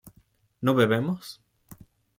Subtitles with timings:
[0.65, 1.25] ¿no bebemos?